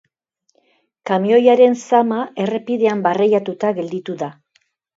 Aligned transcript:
Kamioiaren 1.09 1.77
zama 1.85 2.23
errepidean 2.47 3.07
barreiatuta 3.07 3.73
gelditu 3.81 4.21
da. 4.27 4.35